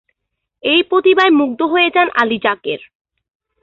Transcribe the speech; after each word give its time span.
এই 0.63 0.81
প্রতিভায় 0.83 1.31
মুগ্ধ 1.31 1.59
হয়ে 1.63 1.89
যান 1.89 2.07
আলী 2.15 2.37
যাকের। 2.43 2.81